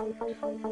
[0.00, 0.69] 好好好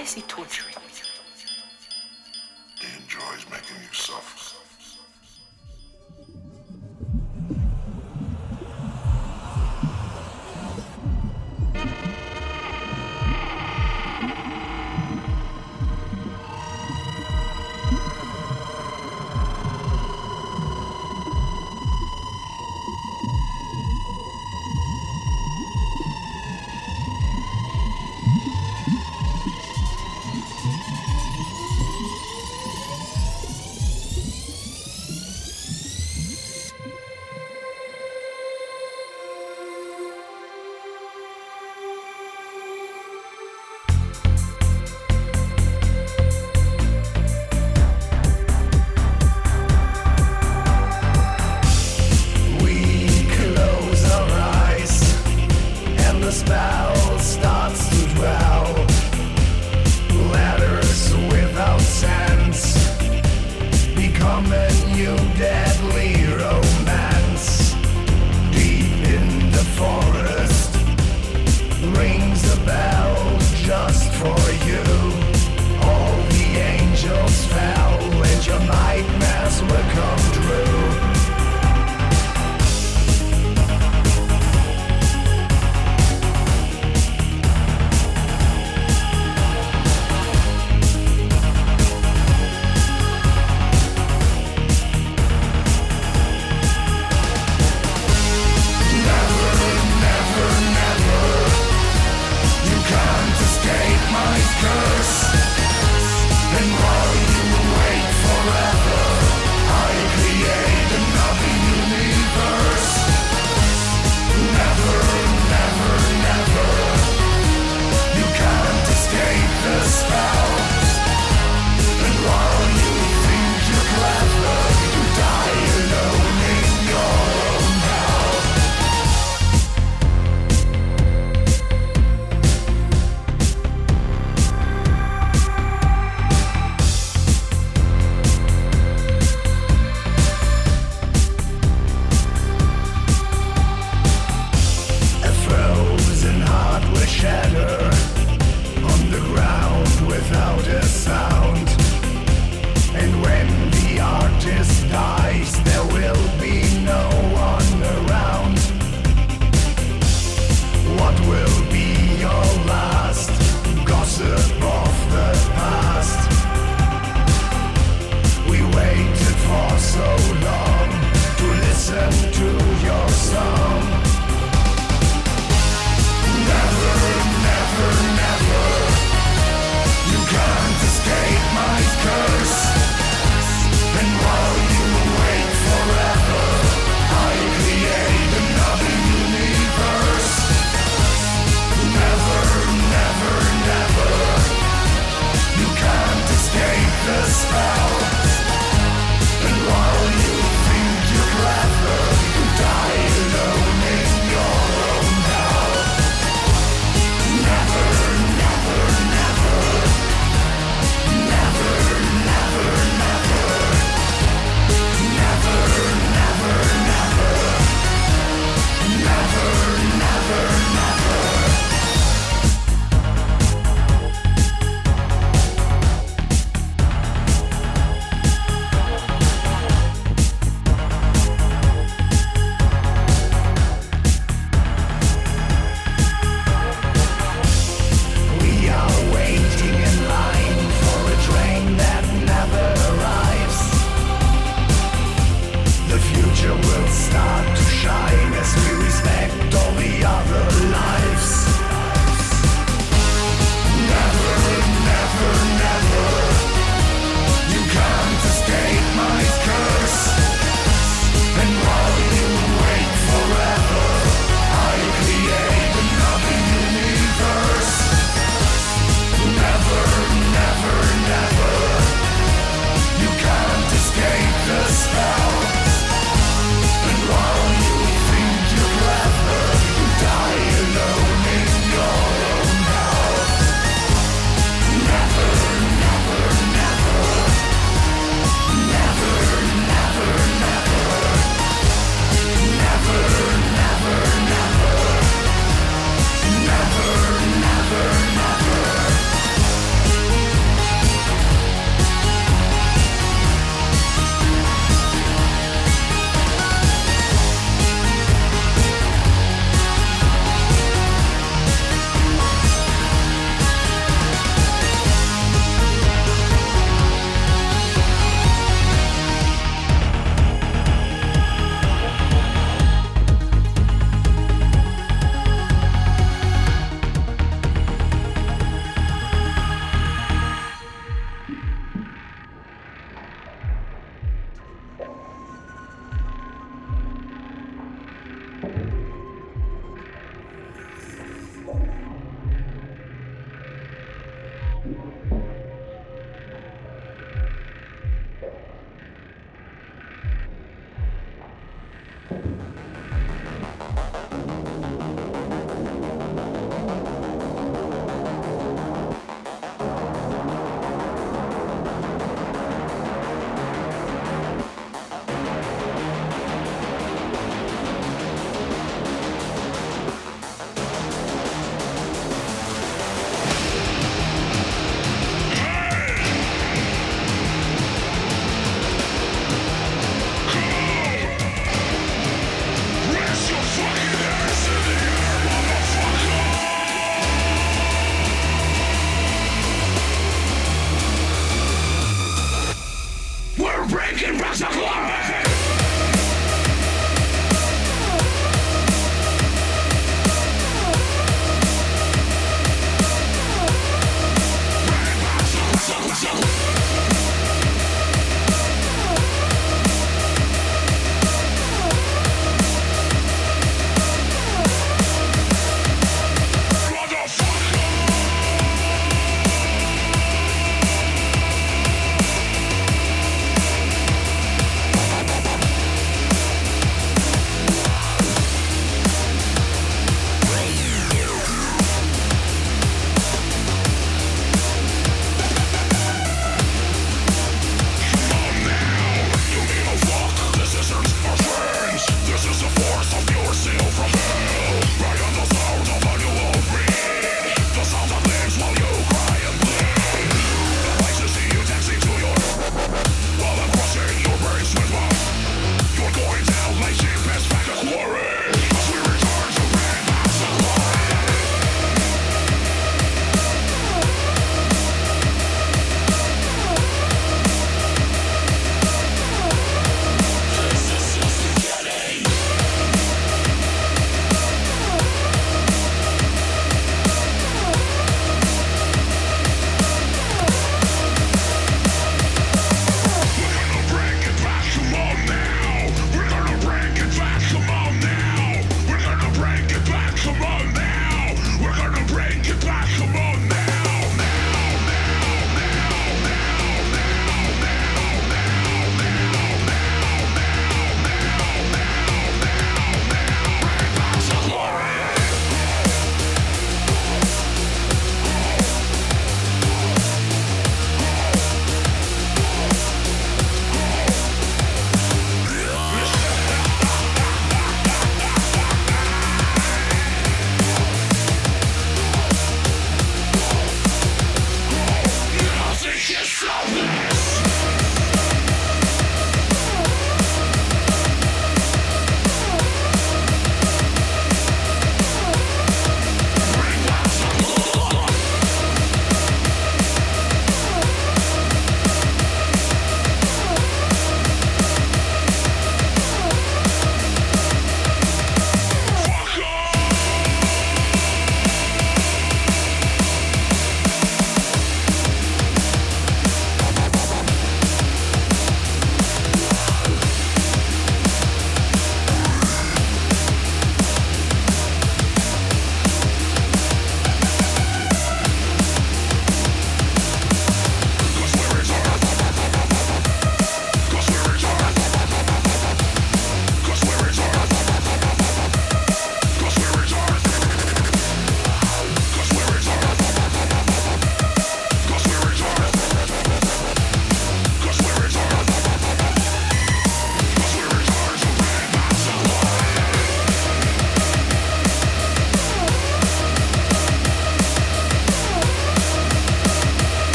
[0.00, 0.79] Why is he torturing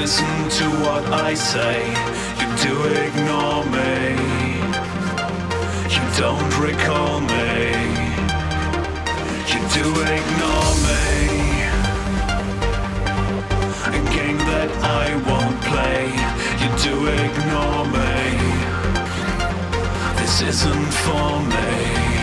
[0.00, 1.78] listen to what I say.
[2.40, 2.74] You do
[3.06, 4.16] ignore me.
[5.94, 7.58] You don't recall me.
[9.50, 9.86] You do
[10.16, 11.04] ignore me.
[13.88, 14.70] A game that
[15.02, 16.02] I won't play.
[16.62, 16.94] You do
[17.26, 18.20] ignore me.
[20.18, 22.19] This isn't for me.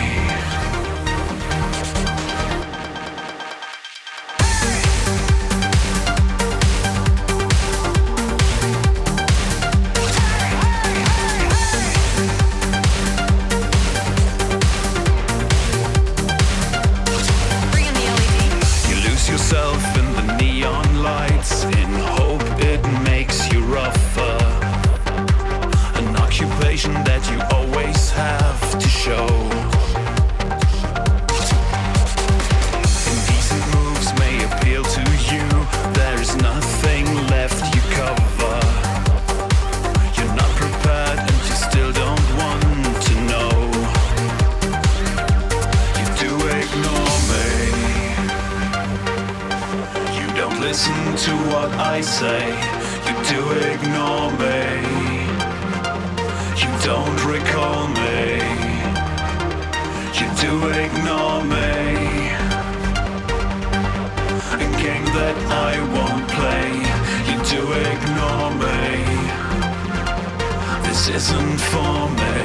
[71.10, 72.37] isn't for me.